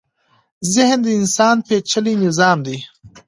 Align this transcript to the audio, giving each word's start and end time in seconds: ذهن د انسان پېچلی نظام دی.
ذهن 0.73 0.99
د 1.03 1.07
انسان 1.19 1.55
پېچلی 1.67 2.13
نظام 2.25 2.57
دی. 2.65 2.77